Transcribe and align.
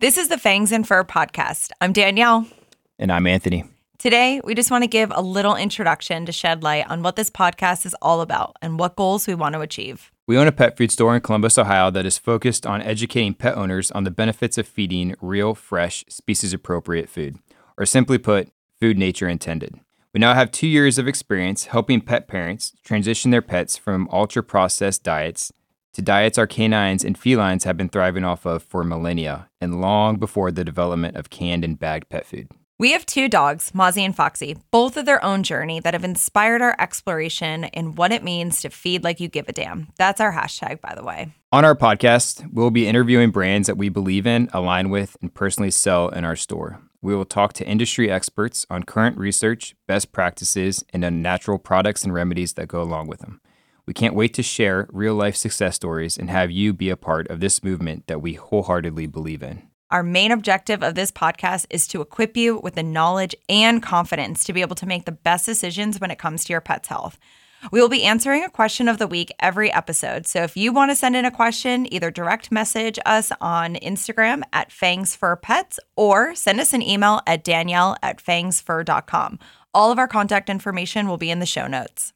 This 0.00 0.16
is 0.16 0.28
the 0.28 0.38
Fangs 0.38 0.70
and 0.70 0.86
Fur 0.86 1.02
podcast. 1.02 1.72
I'm 1.80 1.92
Danielle. 1.92 2.46
And 3.00 3.10
I'm 3.10 3.26
Anthony. 3.26 3.64
Today, 3.98 4.40
we 4.44 4.54
just 4.54 4.70
want 4.70 4.84
to 4.84 4.88
give 4.88 5.10
a 5.12 5.20
little 5.20 5.56
introduction 5.56 6.24
to 6.26 6.30
shed 6.30 6.62
light 6.62 6.88
on 6.88 7.02
what 7.02 7.16
this 7.16 7.30
podcast 7.30 7.84
is 7.84 7.96
all 8.00 8.20
about 8.20 8.54
and 8.62 8.78
what 8.78 8.94
goals 8.94 9.26
we 9.26 9.34
want 9.34 9.56
to 9.56 9.60
achieve. 9.60 10.12
We 10.28 10.38
own 10.38 10.46
a 10.46 10.52
pet 10.52 10.76
food 10.76 10.92
store 10.92 11.16
in 11.16 11.20
Columbus, 11.20 11.58
Ohio 11.58 11.90
that 11.90 12.06
is 12.06 12.16
focused 12.16 12.64
on 12.64 12.80
educating 12.80 13.34
pet 13.34 13.56
owners 13.56 13.90
on 13.90 14.04
the 14.04 14.12
benefits 14.12 14.56
of 14.56 14.68
feeding 14.68 15.16
real, 15.20 15.56
fresh, 15.56 16.04
species 16.08 16.52
appropriate 16.52 17.08
food, 17.08 17.40
or 17.76 17.84
simply 17.84 18.18
put, 18.18 18.50
food 18.78 18.98
nature 18.98 19.28
intended. 19.28 19.80
We 20.14 20.20
now 20.20 20.34
have 20.34 20.52
two 20.52 20.68
years 20.68 20.98
of 20.98 21.08
experience 21.08 21.66
helping 21.66 22.02
pet 22.02 22.28
parents 22.28 22.72
transition 22.84 23.32
their 23.32 23.42
pets 23.42 23.76
from 23.76 24.08
ultra 24.12 24.44
processed 24.44 25.02
diets 25.02 25.52
to 25.94 26.02
diets 26.02 26.38
our 26.38 26.46
canines 26.46 27.04
and 27.04 27.18
felines 27.18 27.64
have 27.64 27.76
been 27.76 27.88
thriving 27.88 28.24
off 28.24 28.46
of 28.46 28.62
for 28.62 28.84
millennia 28.84 29.48
and 29.60 29.80
long 29.80 30.16
before 30.16 30.50
the 30.50 30.64
development 30.64 31.16
of 31.16 31.30
canned 31.30 31.64
and 31.64 31.78
bagged 31.78 32.08
pet 32.08 32.26
food. 32.26 32.48
We 32.80 32.92
have 32.92 33.04
two 33.04 33.28
dogs, 33.28 33.72
Mozzie 33.72 34.04
and 34.04 34.14
Foxy, 34.14 34.56
both 34.70 34.96
of 34.96 35.04
their 35.04 35.24
own 35.24 35.42
journey 35.42 35.80
that 35.80 35.94
have 35.94 36.04
inspired 36.04 36.62
our 36.62 36.76
exploration 36.78 37.64
in 37.64 37.96
what 37.96 38.12
it 38.12 38.22
means 38.22 38.60
to 38.60 38.70
feed 38.70 39.02
like 39.02 39.18
you 39.18 39.26
give 39.26 39.48
a 39.48 39.52
damn. 39.52 39.88
That's 39.98 40.20
our 40.20 40.32
hashtag, 40.32 40.80
by 40.80 40.94
the 40.94 41.02
way. 41.02 41.32
On 41.50 41.64
our 41.64 41.74
podcast, 41.74 42.48
we'll 42.52 42.70
be 42.70 42.86
interviewing 42.86 43.32
brands 43.32 43.66
that 43.66 43.76
we 43.76 43.88
believe 43.88 44.28
in, 44.28 44.48
align 44.52 44.90
with, 44.90 45.16
and 45.20 45.34
personally 45.34 45.72
sell 45.72 46.08
in 46.10 46.24
our 46.24 46.36
store. 46.36 46.80
We 47.02 47.16
will 47.16 47.24
talk 47.24 47.52
to 47.54 47.66
industry 47.66 48.12
experts 48.12 48.64
on 48.70 48.84
current 48.84 49.18
research, 49.18 49.74
best 49.88 50.12
practices, 50.12 50.84
and 50.92 51.04
on 51.04 51.20
natural 51.20 51.58
products 51.58 52.04
and 52.04 52.14
remedies 52.14 52.52
that 52.52 52.68
go 52.68 52.80
along 52.80 53.08
with 53.08 53.18
them. 53.18 53.40
We 53.88 53.94
can't 53.94 54.14
wait 54.14 54.34
to 54.34 54.42
share 54.42 54.86
real 54.92 55.14
life 55.14 55.34
success 55.34 55.76
stories 55.76 56.18
and 56.18 56.28
have 56.28 56.50
you 56.50 56.74
be 56.74 56.90
a 56.90 56.96
part 56.96 57.26
of 57.28 57.40
this 57.40 57.64
movement 57.64 58.06
that 58.06 58.20
we 58.20 58.34
wholeheartedly 58.34 59.06
believe 59.06 59.42
in. 59.42 59.62
Our 59.90 60.02
main 60.02 60.30
objective 60.30 60.82
of 60.82 60.94
this 60.94 61.10
podcast 61.10 61.64
is 61.70 61.86
to 61.86 62.02
equip 62.02 62.36
you 62.36 62.58
with 62.58 62.74
the 62.74 62.82
knowledge 62.82 63.34
and 63.48 63.82
confidence 63.82 64.44
to 64.44 64.52
be 64.52 64.60
able 64.60 64.76
to 64.76 64.84
make 64.84 65.06
the 65.06 65.12
best 65.12 65.46
decisions 65.46 65.98
when 65.98 66.10
it 66.10 66.18
comes 66.18 66.44
to 66.44 66.52
your 66.52 66.60
pet's 66.60 66.88
health. 66.88 67.18
We 67.72 67.80
will 67.80 67.88
be 67.88 68.04
answering 68.04 68.44
a 68.44 68.50
question 68.50 68.88
of 68.88 68.98
the 68.98 69.06
week 69.06 69.32
every 69.40 69.72
episode. 69.72 70.26
So 70.26 70.42
if 70.42 70.54
you 70.54 70.70
want 70.70 70.90
to 70.90 70.94
send 70.94 71.16
in 71.16 71.24
a 71.24 71.30
question, 71.30 71.90
either 71.90 72.10
direct 72.10 72.52
message 72.52 72.98
us 73.06 73.32
on 73.40 73.76
Instagram 73.76 74.42
at 74.52 74.68
fangsfurpets 74.68 75.78
or 75.96 76.34
send 76.34 76.60
us 76.60 76.74
an 76.74 76.82
email 76.82 77.22
at 77.26 77.42
danielle 77.42 77.96
at 78.02 78.22
fangsfur.com. 78.22 79.38
All 79.72 79.90
of 79.90 79.98
our 79.98 80.08
contact 80.08 80.50
information 80.50 81.08
will 81.08 81.16
be 81.16 81.30
in 81.30 81.38
the 81.38 81.46
show 81.46 81.66
notes. 81.66 82.12